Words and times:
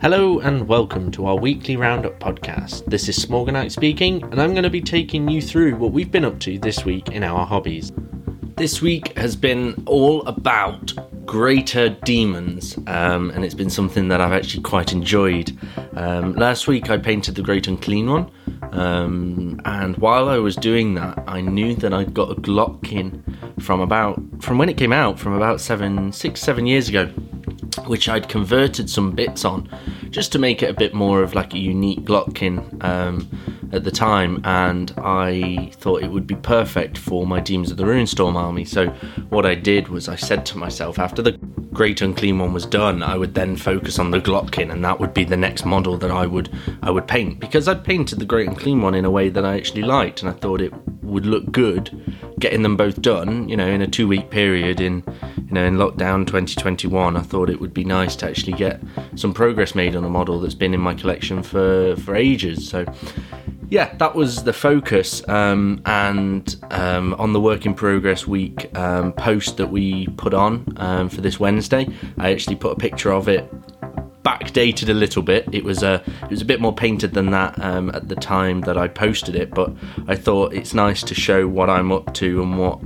Hello 0.00 0.38
and 0.38 0.68
welcome 0.68 1.10
to 1.10 1.26
our 1.26 1.34
weekly 1.34 1.76
roundup 1.76 2.20
podcast. 2.20 2.84
This 2.84 3.08
is 3.08 3.18
Smorgonite 3.18 3.72
speaking, 3.72 4.22
and 4.22 4.40
I'm 4.40 4.52
going 4.52 4.62
to 4.62 4.70
be 4.70 4.80
taking 4.80 5.28
you 5.28 5.42
through 5.42 5.74
what 5.74 5.90
we've 5.90 6.12
been 6.12 6.24
up 6.24 6.38
to 6.40 6.56
this 6.56 6.84
week 6.84 7.08
in 7.08 7.24
our 7.24 7.44
hobbies. 7.44 7.90
This 8.56 8.80
week 8.80 9.18
has 9.18 9.34
been 9.34 9.82
all 9.86 10.24
about 10.28 10.92
greater 11.26 11.88
demons, 11.88 12.78
um, 12.86 13.30
and 13.30 13.44
it's 13.44 13.54
been 13.56 13.70
something 13.70 14.06
that 14.06 14.20
I've 14.20 14.32
actually 14.32 14.62
quite 14.62 14.92
enjoyed. 14.92 15.58
Um, 15.96 16.34
last 16.36 16.68
week 16.68 16.90
I 16.90 16.98
painted 16.98 17.34
the 17.34 17.42
Great 17.42 17.66
Unclean 17.66 18.08
one, 18.08 18.30
um, 18.70 19.60
and 19.64 19.96
while 19.96 20.28
I 20.28 20.38
was 20.38 20.54
doing 20.54 20.94
that, 20.94 21.24
I 21.26 21.40
knew 21.40 21.74
that 21.74 21.92
I'd 21.92 22.14
got 22.14 22.30
a 22.30 22.36
Glottkin 22.36 23.20
from 23.60 23.80
about 23.80 24.22
from 24.40 24.58
when 24.58 24.68
it 24.68 24.76
came 24.76 24.92
out, 24.92 25.18
from 25.18 25.32
about 25.32 25.60
seven, 25.60 26.12
six, 26.12 26.40
seven 26.40 26.66
years 26.66 26.88
ago, 26.88 27.10
which 27.86 28.08
I'd 28.08 28.28
converted 28.28 28.88
some 28.90 29.12
bits 29.12 29.44
on, 29.44 29.68
just 30.10 30.32
to 30.32 30.38
make 30.38 30.62
it 30.62 30.70
a 30.70 30.74
bit 30.74 30.94
more 30.94 31.22
of 31.22 31.34
like 31.34 31.54
a 31.54 31.58
unique 31.58 32.00
Glottkin 32.00 32.82
um, 32.84 33.28
at 33.72 33.84
the 33.84 33.90
time, 33.90 34.40
and 34.44 34.92
I 34.98 35.70
thought 35.74 36.02
it 36.02 36.10
would 36.10 36.26
be 36.26 36.36
perfect 36.36 36.96
for 36.98 37.26
my 37.26 37.40
Demons 37.40 37.70
of 37.70 37.76
the 37.76 37.86
Ruinstorm 37.86 38.36
army. 38.36 38.64
So 38.64 38.86
what 39.28 39.46
I 39.46 39.54
did 39.54 39.88
was 39.88 40.08
I 40.08 40.16
said 40.16 40.46
to 40.46 40.58
myself, 40.58 40.98
after 40.98 41.22
the 41.22 41.32
Great 41.72 42.00
Unclean 42.00 42.38
one 42.38 42.52
was 42.52 42.66
done, 42.66 43.02
I 43.02 43.16
would 43.16 43.34
then 43.34 43.56
focus 43.56 43.98
on 43.98 44.10
the 44.10 44.20
Glottkin, 44.20 44.72
and 44.72 44.84
that 44.84 44.98
would 44.98 45.14
be 45.14 45.24
the 45.24 45.36
next 45.36 45.64
model 45.64 45.96
that 45.98 46.10
I 46.10 46.26
would 46.26 46.50
I 46.82 46.90
would 46.90 47.06
paint 47.06 47.40
because 47.40 47.68
I'd 47.68 47.84
painted 47.84 48.18
the 48.18 48.24
Great 48.24 48.48
Unclean 48.48 48.80
one 48.80 48.94
in 48.94 49.04
a 49.04 49.10
way 49.10 49.28
that 49.28 49.44
I 49.44 49.56
actually 49.56 49.82
liked, 49.82 50.22
and 50.22 50.30
I 50.30 50.32
thought 50.32 50.60
it 50.60 50.72
would 51.02 51.26
look 51.26 51.52
good 51.52 52.17
getting 52.38 52.62
them 52.62 52.76
both 52.76 53.00
done. 53.02 53.48
You 53.48 53.56
know, 53.56 53.66
in 53.66 53.82
a 53.82 53.86
two 53.86 54.08
week 54.08 54.30
period 54.30 54.80
in 54.80 55.02
you 55.36 55.52
know 55.52 55.64
in 55.64 55.76
lockdown 55.76 56.26
2021, 56.26 57.16
I 57.16 57.20
thought 57.20 57.50
it 57.50 57.60
would 57.60 57.74
be 57.74 57.84
nice 57.84 58.16
to 58.16 58.26
actually 58.26 58.54
get 58.54 58.80
some 59.16 59.32
progress 59.32 59.74
made 59.74 59.96
on 59.96 60.04
a 60.04 60.10
model 60.10 60.40
that's 60.40 60.54
been 60.54 60.74
in 60.74 60.80
my 60.80 60.94
collection 60.94 61.42
for 61.42 61.96
for 61.96 62.14
ages. 62.14 62.68
So 62.68 62.84
yeah, 63.70 63.94
that 63.96 64.14
was 64.14 64.44
the 64.44 64.52
focus. 64.52 65.26
Um, 65.28 65.82
and 65.84 66.56
um, 66.70 67.14
on 67.14 67.32
the 67.32 67.40
work 67.40 67.66
in 67.66 67.74
progress 67.74 68.26
week 68.26 68.74
um, 68.76 69.12
post 69.12 69.58
that 69.58 69.68
we 69.68 70.06
put 70.16 70.34
on 70.34 70.66
um, 70.76 71.08
for 71.08 71.20
this 71.20 71.38
Wednesday, 71.38 71.86
I 72.16 72.32
actually 72.32 72.56
put 72.56 72.72
a 72.72 72.76
picture 72.76 73.12
of 73.12 73.28
it 73.28 73.52
backdated 74.28 74.90
a 74.90 74.94
little 74.94 75.22
bit. 75.22 75.48
It 75.52 75.64
was 75.64 75.82
a 75.82 76.02
it 76.22 76.30
was 76.30 76.42
a 76.42 76.44
bit 76.44 76.60
more 76.60 76.74
painted 76.74 77.14
than 77.14 77.30
that 77.30 77.58
um, 77.64 77.90
at 77.94 78.08
the 78.08 78.16
time 78.16 78.60
that 78.62 78.76
I 78.76 78.86
posted 78.88 79.34
it, 79.34 79.54
but 79.54 79.72
I 80.06 80.16
thought 80.16 80.52
it's 80.52 80.74
nice 80.74 81.02
to 81.04 81.14
show 81.14 81.48
what 81.48 81.70
I'm 81.70 81.90
up 81.92 82.12
to 82.14 82.42
and 82.42 82.58
what 82.58 82.78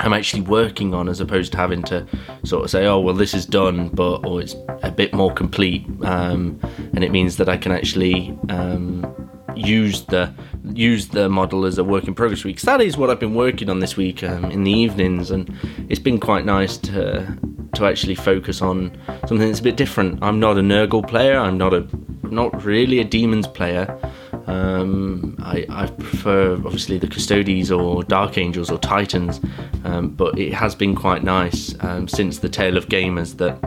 I'm 0.00 0.12
actually 0.12 0.42
working 0.42 0.92
on, 0.92 1.08
as 1.08 1.20
opposed 1.20 1.52
to 1.52 1.58
having 1.58 1.82
to 1.84 2.06
sort 2.44 2.64
of 2.64 2.70
say, 2.70 2.86
"Oh, 2.86 2.98
well, 2.98 3.14
this 3.14 3.34
is 3.34 3.46
done," 3.46 3.88
but 3.90 4.26
or 4.26 4.40
it's 4.40 4.56
a 4.82 4.90
bit 4.90 5.14
more 5.14 5.32
complete, 5.32 5.86
um, 6.02 6.58
and 6.94 7.04
it 7.04 7.12
means 7.12 7.36
that 7.36 7.48
I 7.48 7.56
can 7.56 7.70
actually 7.70 8.36
um, 8.48 9.06
use 9.54 10.04
the 10.06 10.32
use 10.72 11.06
the 11.08 11.28
model 11.28 11.66
as 11.66 11.78
a 11.78 11.84
work 11.84 12.08
in 12.08 12.14
progress 12.14 12.42
week. 12.42 12.58
So 12.58 12.66
that 12.66 12.80
is 12.80 12.96
what 12.96 13.10
I've 13.10 13.20
been 13.20 13.34
working 13.34 13.70
on 13.70 13.78
this 13.78 13.96
week 13.96 14.24
um, 14.24 14.46
in 14.46 14.64
the 14.64 14.72
evenings, 14.72 15.30
and 15.30 15.56
it's 15.88 16.00
been 16.00 16.18
quite 16.18 16.44
nice 16.44 16.76
to 16.78 17.38
to 17.74 17.86
actually 17.86 18.14
focus 18.14 18.62
on 18.62 18.96
something 19.26 19.46
that's 19.46 19.60
a 19.60 19.62
bit 19.62 19.76
different. 19.76 20.22
I'm 20.22 20.40
not 20.40 20.58
a 20.58 20.60
Nurgle 20.60 21.06
player. 21.06 21.38
I'm 21.38 21.58
not 21.58 21.74
a 21.74 21.86
not 22.22 22.64
really 22.64 22.98
a 22.98 23.04
demons 23.04 23.46
player. 23.46 23.98
Um, 24.46 25.36
I, 25.40 25.66
I, 25.70 25.86
prefer 25.86 26.54
obviously 26.54 26.98
the 26.98 27.06
Custodes 27.06 27.70
or 27.70 28.02
Dark 28.02 28.36
Angels 28.36 28.70
or 28.70 28.78
Titans, 28.78 29.40
um, 29.84 30.10
but 30.10 30.38
it 30.38 30.52
has 30.52 30.74
been 30.74 30.94
quite 30.94 31.24
nice 31.24 31.74
um, 31.80 32.08
since 32.08 32.40
the 32.40 32.48
Tale 32.48 32.76
of 32.76 32.88
Gamers 32.88 33.38
that 33.38 33.62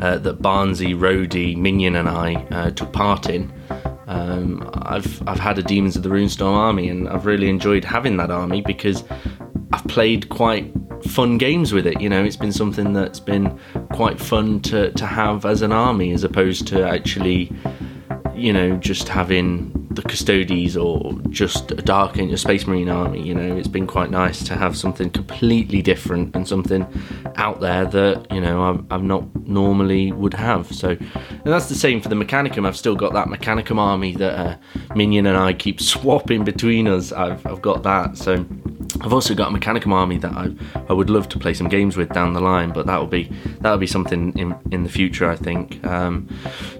uh, 0.00 0.18
that 0.18 0.42
Barnsey, 0.42 0.96
Rhodey, 0.96 1.56
Minion, 1.56 1.96
and 1.96 2.08
I 2.08 2.34
uh, 2.50 2.70
took 2.70 2.92
part 2.92 3.28
in. 3.28 3.52
Um, 4.08 4.68
I've 4.74 5.26
I've 5.28 5.38
had 5.38 5.58
a 5.58 5.62
Demons 5.62 5.96
of 5.96 6.02
the 6.02 6.10
Ruinstorm 6.10 6.54
army, 6.54 6.88
and 6.88 7.08
I've 7.08 7.26
really 7.26 7.48
enjoyed 7.48 7.84
having 7.84 8.16
that 8.16 8.30
army 8.30 8.62
because 8.62 9.04
I've 9.72 9.86
played 9.86 10.28
quite 10.28 10.72
fun 11.06 11.38
games 11.38 11.72
with 11.72 11.86
it. 11.86 12.00
You 12.00 12.08
know, 12.08 12.24
it's 12.24 12.36
been 12.36 12.52
something 12.52 12.92
that's 12.92 13.20
been 13.20 13.58
quite 13.92 14.20
fun 14.20 14.60
to 14.62 14.90
to 14.92 15.06
have 15.06 15.44
as 15.44 15.62
an 15.62 15.72
army, 15.72 16.12
as 16.12 16.24
opposed 16.24 16.66
to 16.68 16.86
actually, 16.86 17.52
you 18.34 18.52
know, 18.52 18.76
just 18.76 19.08
having 19.08 19.72
the 19.96 20.02
Custodes 20.02 20.76
or 20.76 21.14
just 21.30 21.72
a 21.72 21.76
Dark 21.76 22.18
a 22.18 22.36
Space 22.36 22.66
Marine 22.66 22.88
army. 22.88 23.22
You 23.22 23.34
know, 23.34 23.56
it's 23.56 23.68
been 23.68 23.86
quite 23.86 24.10
nice 24.10 24.44
to 24.44 24.54
have 24.54 24.76
something 24.76 25.10
completely 25.10 25.82
different 25.82 26.36
and 26.36 26.46
something 26.46 26.86
out 27.36 27.60
there 27.60 27.86
that 27.86 28.30
you 28.30 28.40
know 28.40 28.62
I've, 28.62 28.92
I've 28.92 29.02
not 29.02 29.24
normally 29.46 30.12
would 30.12 30.34
have. 30.34 30.72
So, 30.72 30.90
and 30.90 31.40
that's 31.44 31.68
the 31.68 31.74
same 31.74 32.00
for 32.00 32.08
the 32.08 32.14
Mechanicum. 32.14 32.66
I've 32.66 32.76
still 32.76 32.94
got 32.94 33.12
that 33.14 33.28
Mechanicum 33.28 33.78
army 33.78 34.14
that 34.16 34.38
uh, 34.38 34.56
Minion 34.94 35.26
and 35.26 35.36
I 35.36 35.52
keep 35.52 35.80
swapping 35.92 36.44
between 36.44 36.86
us. 36.86 37.12
I've 37.12 37.44
I've 37.46 37.62
got 37.62 37.82
that. 37.82 38.16
So 38.16 38.46
I've 39.00 39.12
also 39.12 39.34
got 39.34 39.52
a 39.52 39.56
Mechanicum 39.56 39.92
army 39.92 40.18
that 40.18 40.32
I 40.32 40.50
I 40.88 40.92
would 40.92 41.10
love 41.10 41.28
to 41.30 41.38
play 41.38 41.54
some 41.54 41.68
games 41.68 41.96
with 41.96 42.10
down 42.10 42.32
the 42.32 42.40
line, 42.40 42.72
but 42.72 42.86
that'll 42.86 43.06
be 43.06 43.30
that'll 43.60 43.78
be 43.78 43.86
something 43.86 44.36
in 44.38 44.54
in 44.70 44.82
the 44.82 44.88
future, 44.88 45.30
I 45.30 45.36
think. 45.36 45.84
Um, 45.86 46.28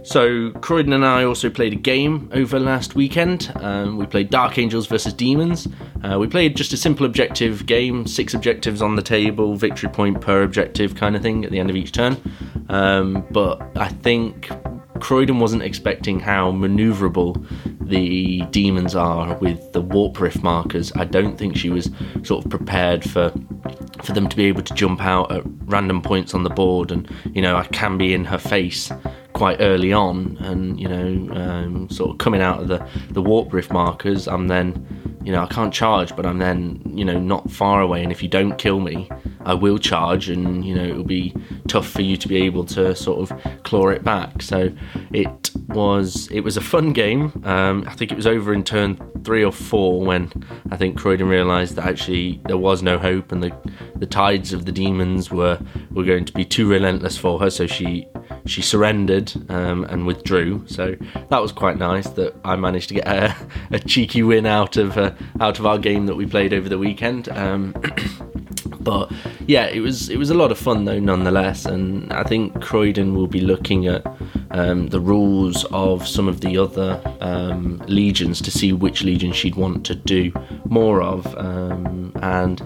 so 0.02 0.50
Croydon 0.60 0.92
and 0.92 1.04
I 1.04 1.24
also 1.24 1.50
played 1.50 1.72
a 1.72 1.76
game 1.76 2.30
over 2.32 2.58
last 2.58 2.94
weekend. 2.94 3.52
Um, 3.56 3.96
we 3.96 4.06
played 4.06 4.30
Dark 4.30 4.58
Angels 4.58 4.86
versus 4.86 5.12
Demons. 5.12 5.68
Uh, 6.02 6.18
we 6.18 6.26
played 6.26 6.56
just 6.56 6.72
a 6.72 6.76
simple 6.76 7.06
objective 7.06 7.66
game, 7.66 8.06
six 8.06 8.34
objectives 8.34 8.82
on 8.82 8.96
the 8.96 9.02
table, 9.02 9.56
victory 9.56 9.88
point 9.88 10.20
per 10.20 10.42
objective 10.42 10.94
kind 10.94 11.16
of 11.16 11.22
thing 11.22 11.44
at 11.44 11.50
the 11.50 11.58
end 11.58 11.70
of 11.70 11.76
each 11.76 11.92
turn. 11.92 12.16
Um, 12.68 13.26
but 13.30 13.62
I 13.76 13.88
think 13.88 14.50
Croydon 15.00 15.38
wasn't 15.38 15.62
expecting 15.62 16.20
how 16.20 16.50
maneuverable 16.52 17.44
the 17.88 18.42
demons 18.50 18.94
are 18.94 19.34
with 19.36 19.72
the 19.72 19.80
warp 19.80 20.20
rift 20.20 20.42
markers. 20.42 20.92
I 20.96 21.04
don't 21.04 21.36
think 21.36 21.56
she 21.56 21.70
was 21.70 21.90
sort 22.22 22.44
of 22.44 22.50
prepared 22.50 23.08
for 23.08 23.32
for 24.02 24.12
them 24.12 24.28
to 24.28 24.36
be 24.36 24.44
able 24.44 24.62
to 24.62 24.74
jump 24.74 25.02
out 25.02 25.32
at 25.32 25.42
random 25.64 26.02
points 26.02 26.34
on 26.34 26.42
the 26.42 26.50
board, 26.50 26.90
and 26.90 27.08
you 27.34 27.42
know 27.42 27.56
I 27.56 27.64
can 27.64 27.98
be 27.98 28.14
in 28.14 28.24
her 28.24 28.38
face 28.38 28.90
quite 29.32 29.60
early 29.60 29.92
on, 29.92 30.36
and 30.40 30.80
you 30.80 30.88
know 30.88 31.34
um, 31.34 31.88
sort 31.90 32.10
of 32.10 32.18
coming 32.18 32.40
out 32.40 32.60
of 32.60 32.68
the 32.68 32.86
the 33.10 33.22
warp 33.22 33.52
rift 33.52 33.72
markers. 33.72 34.26
I'm 34.26 34.48
then 34.48 35.18
you 35.24 35.32
know 35.32 35.42
I 35.42 35.46
can't 35.46 35.72
charge, 35.72 36.14
but 36.14 36.26
I'm 36.26 36.38
then 36.38 36.80
you 36.86 37.04
know 37.04 37.18
not 37.18 37.50
far 37.50 37.80
away, 37.80 38.02
and 38.02 38.12
if 38.12 38.22
you 38.22 38.28
don't 38.28 38.56
kill 38.58 38.80
me, 38.80 39.08
I 39.44 39.54
will 39.54 39.78
charge, 39.78 40.28
and 40.28 40.64
you 40.64 40.74
know 40.74 40.84
it'll 40.84 41.04
be 41.04 41.34
tough 41.68 41.88
for 41.88 42.02
you 42.02 42.16
to 42.16 42.28
be 42.28 42.36
able 42.42 42.64
to 42.66 42.94
sort 42.94 43.30
of 43.30 43.62
claw 43.62 43.88
it 43.88 44.04
back. 44.04 44.42
So 44.42 44.72
it 45.12 45.45
was 45.68 46.28
it 46.30 46.40
was 46.40 46.56
a 46.56 46.60
fun 46.60 46.92
game. 46.92 47.32
Um, 47.44 47.84
I 47.86 47.94
think 47.94 48.12
it 48.12 48.16
was 48.16 48.26
over 48.26 48.52
in 48.52 48.62
turn 48.62 48.96
three 49.24 49.44
or 49.44 49.52
four 49.52 50.04
when 50.04 50.30
I 50.70 50.76
think 50.76 50.96
Croydon 50.96 51.28
realised 51.28 51.76
that 51.76 51.86
actually 51.86 52.40
there 52.46 52.56
was 52.56 52.82
no 52.82 52.98
hope, 52.98 53.32
and 53.32 53.42
the 53.42 53.52
the 53.96 54.06
tides 54.06 54.52
of 54.52 54.64
the 54.64 54.72
demons 54.72 55.30
were 55.30 55.58
were 55.90 56.04
going 56.04 56.24
to 56.24 56.32
be 56.32 56.44
too 56.44 56.68
relentless 56.68 57.18
for 57.18 57.38
her. 57.40 57.50
So 57.50 57.66
she 57.66 58.06
she 58.46 58.62
surrendered 58.62 59.32
um, 59.50 59.84
and 59.84 60.06
withdrew. 60.06 60.64
So 60.66 60.96
that 61.30 61.42
was 61.42 61.52
quite 61.52 61.78
nice 61.78 62.08
that 62.10 62.34
I 62.44 62.56
managed 62.56 62.88
to 62.88 62.94
get 62.94 63.08
a, 63.08 63.34
a 63.70 63.78
cheeky 63.78 64.22
win 64.22 64.46
out 64.46 64.76
of 64.76 64.96
uh, 64.96 65.12
out 65.40 65.58
of 65.58 65.66
our 65.66 65.78
game 65.78 66.06
that 66.06 66.14
we 66.14 66.26
played 66.26 66.52
over 66.52 66.68
the 66.68 66.78
weekend. 66.78 67.28
Um, 67.30 67.74
but 68.80 69.10
yeah, 69.46 69.66
it 69.66 69.80
was 69.80 70.08
it 70.08 70.16
was 70.16 70.30
a 70.30 70.34
lot 70.34 70.52
of 70.52 70.58
fun 70.58 70.84
though, 70.84 71.00
nonetheless. 71.00 71.64
And 71.66 72.12
I 72.12 72.22
think 72.22 72.60
Croydon 72.62 73.14
will 73.14 73.26
be 73.26 73.40
looking 73.40 73.86
at 73.86 74.06
um, 74.56 74.88
the 74.88 75.00
rules 75.00 75.64
of 75.66 76.06
some 76.08 76.28
of 76.28 76.40
the 76.40 76.56
other 76.56 77.00
um, 77.20 77.78
legions 77.86 78.40
to 78.42 78.50
see 78.50 78.72
which 78.72 79.04
legion 79.04 79.32
she'd 79.32 79.54
want 79.54 79.84
to 79.86 79.94
do 79.94 80.32
more 80.64 81.02
of. 81.02 81.26
Um, 81.36 82.12
and 82.22 82.60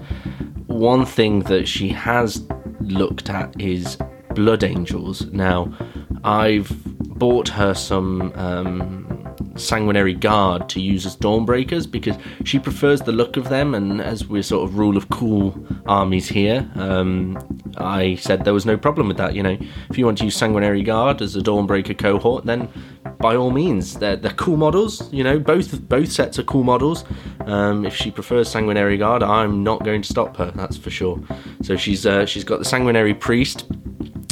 one 0.67 1.05
thing 1.05 1.41
that 1.41 1.67
she 1.67 1.89
has 1.89 2.45
looked 2.79 3.29
at 3.29 3.59
is 3.59 3.97
Blood 4.35 4.63
Angels. 4.63 5.25
Now, 5.31 5.71
I've 6.23 6.71
bought 7.19 7.49
her 7.49 7.73
some 7.73 8.31
um, 8.35 9.10
sanguinary 9.55 10.13
guard 10.13 10.69
to 10.69 10.81
use 10.81 11.05
as 11.05 11.15
dawnbreakers 11.17 11.89
because 11.89 12.15
she 12.43 12.59
prefers 12.59 13.01
the 13.01 13.11
look 13.11 13.37
of 13.37 13.49
them 13.49 13.75
and 13.75 14.01
as 14.01 14.25
we're 14.25 14.43
sort 14.43 14.63
of 14.63 14.77
rule 14.77 14.97
of 14.97 15.09
cool 15.09 15.65
armies 15.85 16.27
here 16.27 16.69
um, 16.75 17.37
i 17.77 18.15
said 18.15 18.45
there 18.45 18.53
was 18.53 18.65
no 18.65 18.77
problem 18.77 19.07
with 19.07 19.17
that 19.17 19.35
you 19.35 19.43
know. 19.43 19.57
If 19.89 19.97
you 19.97 20.05
want 20.05 20.17
to 20.19 20.25
use 20.25 20.35
sanguinary 20.35 20.83
guard 20.83 21.21
as 21.21 21.35
a 21.35 21.41
dawnbreaker 21.41 21.97
cohort 21.97 22.45
then 22.45 22.69
by 23.19 23.35
all 23.35 23.51
means 23.51 23.95
they're, 23.95 24.15
they're 24.15 24.31
cool 24.33 24.57
models 24.57 25.11
you 25.13 25.23
know 25.23 25.39
both 25.39 25.87
both 25.87 26.11
sets 26.11 26.39
are 26.39 26.43
cool 26.43 26.63
models. 26.63 27.03
Um, 27.45 27.85
if 27.85 27.95
she 27.95 28.11
prefers 28.11 28.49
sanguinary 28.49 28.97
guard 28.97 29.23
i'm 29.23 29.63
not 29.63 29.83
going 29.83 30.01
to 30.01 30.07
stop 30.07 30.37
her 30.37 30.51
that's 30.51 30.77
for 30.77 30.89
sure. 30.89 31.19
So 31.61 31.75
she's 31.75 32.05
uh, 32.05 32.25
she's 32.25 32.43
got 32.43 32.59
the 32.59 32.65
sanguinary 32.65 33.13
priest 33.13 33.65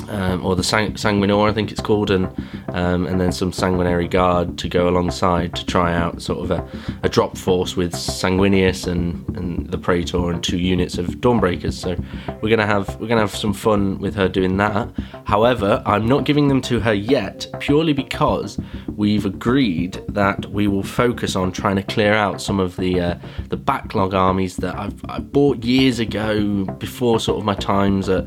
um, 0.09 0.45
or 0.45 0.55
the 0.55 0.63
sang- 0.63 0.93
Sanguinor, 0.93 1.49
I 1.49 1.53
think 1.53 1.71
it's 1.71 1.81
called, 1.81 2.11
and 2.11 2.27
um, 2.69 3.07
and 3.07 3.19
then 3.19 3.31
some 3.31 3.51
Sanguinary 3.51 4.07
Guard 4.07 4.57
to 4.59 4.69
go 4.69 4.89
alongside 4.89 5.55
to 5.55 5.65
try 5.65 5.93
out 5.93 6.21
sort 6.21 6.39
of 6.39 6.51
a, 6.51 6.67
a 7.03 7.09
drop 7.09 7.37
force 7.37 7.75
with 7.75 7.93
Sanguinius 7.93 8.87
and, 8.87 9.27
and 9.37 9.69
the 9.69 9.77
Praetor 9.77 10.31
and 10.31 10.43
two 10.43 10.57
units 10.57 10.97
of 10.97 11.07
Dawnbreakers. 11.07 11.73
So 11.73 11.95
we're 12.41 12.49
gonna 12.49 12.65
have 12.65 12.99
we're 12.99 13.07
gonna 13.07 13.21
have 13.21 13.35
some 13.35 13.53
fun 13.53 13.99
with 13.99 14.15
her 14.15 14.27
doing 14.27 14.57
that. 14.57 14.89
However, 15.25 15.81
I'm 15.85 16.07
not 16.07 16.25
giving 16.25 16.47
them 16.47 16.61
to 16.61 16.79
her 16.79 16.93
yet, 16.93 17.47
purely 17.59 17.93
because 17.93 18.59
we've 18.95 19.25
agreed 19.25 20.01
that 20.09 20.45
we 20.47 20.67
will 20.67 20.83
focus 20.83 21.35
on 21.35 21.51
trying 21.51 21.75
to 21.75 21.83
clear 21.83 22.13
out 22.13 22.41
some 22.41 22.59
of 22.59 22.75
the 22.77 22.99
uh, 22.99 23.15
the 23.49 23.57
backlog 23.57 24.13
armies 24.13 24.57
that 24.57 24.75
I've, 24.77 24.99
I 25.07 25.19
bought 25.19 25.63
years 25.63 25.99
ago 25.99 26.65
before 26.65 27.19
sort 27.19 27.39
of 27.39 27.45
my 27.45 27.55
times 27.55 28.09
at 28.09 28.25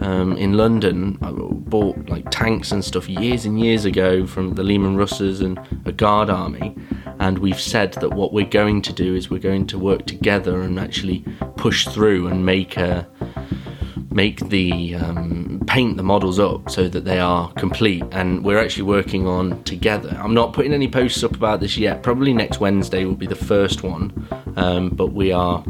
um, 0.00 0.36
in 0.36 0.56
London. 0.56 1.18
I 1.22 1.30
bought 1.32 2.08
like 2.08 2.30
tanks 2.30 2.72
and 2.72 2.84
stuff 2.84 3.08
years 3.08 3.44
and 3.44 3.58
years 3.58 3.84
ago 3.84 4.26
from 4.26 4.54
the 4.54 4.62
Leman 4.62 4.96
Russes 4.96 5.40
and 5.40 5.58
a 5.84 5.92
guard 5.92 6.30
army. 6.30 6.74
And 7.18 7.38
we've 7.38 7.60
said 7.60 7.94
that 7.94 8.10
what 8.10 8.32
we're 8.32 8.46
going 8.46 8.82
to 8.82 8.92
do 8.92 9.14
is 9.14 9.30
we're 9.30 9.38
going 9.38 9.66
to 9.68 9.78
work 9.78 10.06
together 10.06 10.62
and 10.62 10.78
actually 10.78 11.24
push 11.56 11.86
through 11.86 12.26
and 12.26 12.44
make 12.44 12.76
a 12.76 13.08
make 14.10 14.40
the 14.50 14.94
um, 14.94 15.62
paint 15.66 15.96
the 15.96 16.02
models 16.02 16.38
up 16.38 16.68
so 16.68 16.88
that 16.88 17.04
they 17.04 17.18
are 17.18 17.50
complete 17.54 18.04
and 18.12 18.44
we're 18.44 18.58
actually 18.58 18.82
working 18.82 19.26
on 19.26 19.62
together 19.64 20.14
i'm 20.22 20.34
not 20.34 20.52
putting 20.52 20.72
any 20.72 20.86
posts 20.86 21.24
up 21.24 21.34
about 21.34 21.60
this 21.60 21.78
yet 21.78 22.02
probably 22.02 22.34
next 22.34 22.60
wednesday 22.60 23.06
will 23.06 23.14
be 23.14 23.26
the 23.26 23.34
first 23.34 23.82
one 23.82 24.12
um, 24.56 24.90
but 24.90 25.14
we 25.14 25.32
are 25.32 25.64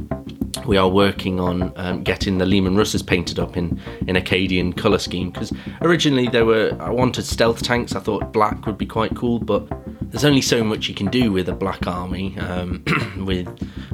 we 0.66 0.76
are 0.76 0.88
working 0.88 1.40
on 1.40 1.72
um, 1.76 2.02
getting 2.02 2.38
the 2.38 2.46
Leman 2.46 2.76
Russes 2.76 3.02
painted 3.02 3.38
up 3.38 3.56
in, 3.56 3.80
in 4.06 4.16
Acadian 4.16 4.72
colour 4.72 4.98
scheme 4.98 5.30
because 5.30 5.52
originally 5.80 6.28
there 6.28 6.44
were 6.44 6.76
I 6.80 6.90
wanted 6.90 7.24
stealth 7.24 7.62
tanks. 7.62 7.94
I 7.94 8.00
thought 8.00 8.32
black 8.32 8.66
would 8.66 8.78
be 8.78 8.86
quite 8.86 9.14
cool, 9.16 9.38
but 9.38 9.66
there's 10.10 10.24
only 10.24 10.42
so 10.42 10.62
much 10.62 10.88
you 10.88 10.94
can 10.94 11.06
do 11.06 11.32
with 11.32 11.48
a 11.48 11.54
black 11.54 11.86
army 11.86 12.38
um, 12.38 12.84
with 13.24 13.48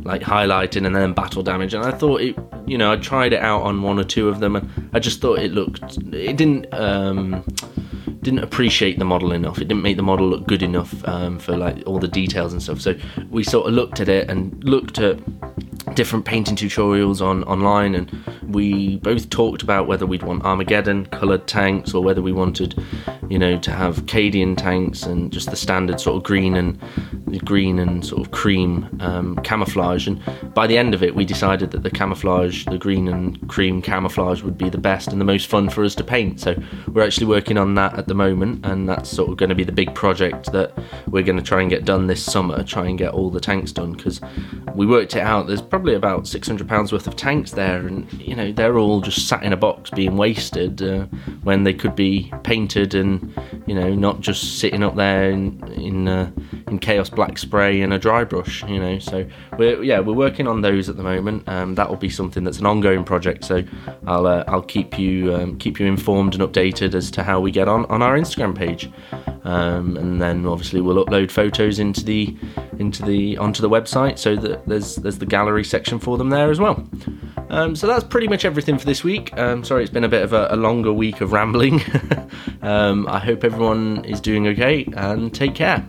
like 0.05 0.23
highlighting 0.23 0.87
and 0.87 0.95
then 0.95 1.13
battle 1.13 1.43
damage. 1.43 1.75
And 1.75 1.85
I 1.85 1.93
thought 1.93 2.21
it, 2.21 2.37
you 2.67 2.77
know, 2.77 2.93
I 2.93 2.97
tried 2.97 3.33
it 3.33 3.41
out 3.41 3.63
on 3.63 3.83
one 3.83 3.99
or 3.99 4.05
two 4.05 4.29
of 4.29 4.41
them, 4.41 4.57
and 4.57 4.91
I 4.93 4.99
just 4.99 5.21
thought 5.21 5.39
it 5.39 5.53
looked, 5.53 5.99
it 6.13 6.37
didn't. 6.37 6.73
Um, 6.75 7.45
didn't 8.21 8.43
appreciate 8.43 8.99
the 8.99 9.05
model 9.05 9.33
enough. 9.33 9.59
It 9.59 9.69
didn't 9.69 9.83
make 9.83 9.97
the 9.97 10.03
model 10.03 10.29
look 10.29 10.47
good 10.47 10.63
enough 10.63 11.07
um, 11.07 11.39
for 11.39 11.57
like 11.57 11.83
all 11.87 11.99
the 11.99 12.09
details 12.09 12.53
and 12.53 12.63
stuff. 12.63 12.81
So 12.81 12.95
we 13.31 13.45
sort 13.45 13.69
of 13.69 13.75
looked 13.75 14.01
at 14.01 14.09
it 14.09 14.29
and 14.29 14.63
looked 14.65 14.99
at 14.99 15.19
different 15.99 16.25
painting 16.25 16.55
tutorials 16.55 17.21
on 17.21 17.43
online, 17.43 17.93
and 17.97 18.09
we 18.49 18.97
both 18.99 19.29
talked 19.31 19.63
about 19.63 19.87
whether 19.87 20.07
we'd 20.07 20.23
want 20.23 20.45
Armageddon 20.45 21.07
coloured 21.07 21.47
tanks 21.47 21.93
or 21.93 22.03
whether 22.03 22.23
we 22.23 22.33
wanted, 22.33 22.83
you 23.29 23.39
know, 23.39 23.59
to 23.59 23.71
have 23.71 24.07
Cadian 24.07 24.57
tanks 24.57 25.03
and 25.03 25.31
just 25.33 25.51
the 25.51 25.57
standard 25.57 26.01
sort 26.01 26.17
of 26.17 26.23
green 26.23 26.55
and 26.57 26.79
green 27.45 27.79
and 27.79 28.05
sort 28.05 28.23
of 28.23 28.31
cream 28.33 28.89
um, 29.01 29.37
camouflage. 29.45 30.07
And 30.07 30.21
by 30.55 30.67
the 30.67 30.79
end 30.79 30.95
of 30.95 31.03
it, 31.03 31.15
we 31.15 31.25
decided 31.25 31.71
that 31.73 31.83
the 31.83 31.91
camouflage, 31.91 32.65
the 32.65 32.79
green 32.79 33.09
and 33.09 33.49
cream 33.49 33.83
camouflage, 33.83 34.43
would 34.43 34.57
be 34.57 34.71
the 34.71 34.79
best 34.79 35.09
and 35.09 35.21
the 35.21 35.25
most 35.27 35.47
fun 35.47 35.69
for 35.69 35.85
us 35.85 35.95
to 35.97 36.05
paint. 36.05 36.41
So 36.41 36.61
we're 36.89 37.05
actually 37.05 37.27
working 37.27 37.59
on 37.59 37.75
that 37.75 37.99
at 37.99 38.09
the 38.09 38.15
moment, 38.15 38.65
and 38.65 38.89
that's 38.89 39.11
sort 39.11 39.31
of 39.31 39.37
going 39.37 39.51
to 39.51 39.55
be 39.55 39.65
the 39.65 39.73
big 39.73 39.95
project 39.95 40.53
that 40.53 40.73
we're 41.09 41.23
going 41.23 41.39
to 41.39 41.45
try 41.45 41.61
and 41.61 41.69
get 41.69 41.85
done 41.85 42.07
this 42.07 42.25
summer. 42.25 42.63
Try 42.63 42.87
and 42.87 42.99
get 42.99 43.13
all 43.13 43.31
the 43.31 43.41
tanks 43.41 43.73
done 43.73 43.93
because 43.93 44.21
we 44.75 44.87
worked 44.87 45.17
it 45.17 45.21
out. 45.21 45.47
There's 45.47 45.63
probably 45.63 45.95
about 45.95 46.27
600 46.27 46.67
pounds 46.67 46.93
worth 46.93 47.07
of 47.07 47.17
tanks 47.17 47.51
there, 47.51 47.87
and 47.87 48.11
you 48.15 48.35
know 48.39 48.53
they're 48.53 48.79
all 48.79 49.01
just 49.01 49.29
sat 49.29 49.43
in 49.43 49.53
a 49.53 49.57
box 49.57 49.91
being 49.91 50.17
wasted 50.17 50.83
uh, 50.83 51.05
when 51.43 51.65
they 51.65 51.75
could 51.75 51.95
be 51.95 52.33
painted 52.43 52.95
and 52.95 53.35
you 53.67 53.75
know 53.75 53.95
not 53.95 54.21
just 54.21 54.59
sitting 54.59 54.83
up 54.83 54.97
there 54.97 55.31
in 55.31 55.63
in, 55.75 56.09
uh, 56.09 56.31
in 56.69 56.79
chaos 56.79 57.11
black 57.11 57.37
spray 57.39 57.83
and 57.83 57.93
a 57.93 57.99
dry 57.99 58.25
brush. 58.25 58.65
You 58.65 58.81
know, 58.81 58.99
so 58.99 59.27
we're 59.59 59.83
yeah 59.83 60.01
we're 60.01 60.15
working 60.15 60.47
on 60.47 60.63
those 60.63 60.89
at 60.89 60.97
the 60.97 61.03
moment. 61.03 61.49
Um, 61.49 61.75
that 61.75 61.89
will 61.89 61.97
be 61.97 62.09
something 62.09 62.45
that's 62.45 62.59
an 62.59 62.67
ongoing 62.67 63.05
project. 63.05 63.45
So 63.45 63.63
I'll 64.07 64.27
uh, 64.27 64.45
I'll 64.49 64.63
keep 64.63 64.99
you 64.99 65.35
um, 65.35 65.59
keep 65.59 65.79
you 65.79 65.87
informed 65.87 66.35
and 66.35 66.43
updated 66.43 66.95
as 66.95 67.11
to 67.13 67.23
how 67.23 67.41
we 67.41 67.51
get 67.51 67.69
on 67.69 67.85
on 67.87 68.03
our 68.03 68.17
Instagram 68.17 68.57
page. 68.57 68.91
Um, 69.45 69.97
and 69.97 70.21
then 70.21 70.45
obviously 70.47 70.81
we'll 70.81 71.05
upload 71.05 71.31
photos 71.31 71.79
into 71.79 72.05
the 72.05 72.37
into 72.79 73.03
the 73.03 73.39
onto 73.39 73.63
the 73.63 73.71
website 73.71 74.19
so 74.19 74.37
that 74.37 74.67
there's 74.67 74.97
there's 74.97 75.19
the 75.19 75.27
gallery 75.27 75.65
section 75.65 75.99
for 75.99 76.19
them 76.19 76.31
there 76.31 76.51
as 76.51 76.61
well. 76.61 76.87
Um, 77.51 77.75
so 77.75 77.87
that's 77.87 78.05
pretty 78.05 78.29
much 78.29 78.45
everything 78.45 78.79
for 78.79 78.85
this 78.85 79.03
week. 79.03 79.37
Um, 79.39 79.65
sorry, 79.65 79.83
it's 79.83 79.93
been 79.93 80.05
a 80.05 80.09
bit 80.09 80.23
of 80.23 80.33
a, 80.33 80.49
a 80.51 80.57
longer 80.57 80.93
week 80.93 81.21
of 81.21 81.33
rambling. 81.33 81.83
Um, 82.61 83.07
I 83.09 83.19
hope 83.21 83.45
everyone 83.45 84.05
is 84.05 84.21
doing 84.21 84.49
okay 84.49 84.85
and 84.97 85.33
take 85.33 85.55
care. 85.55 85.89